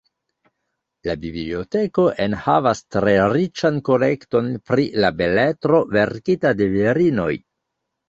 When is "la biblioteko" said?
1.07-2.07